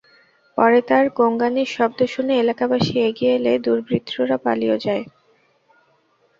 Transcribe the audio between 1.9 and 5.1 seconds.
শুনে এলাকাবাসী এগিয়ে এলে দুর্বৃত্তরা পালিয়ে যায়।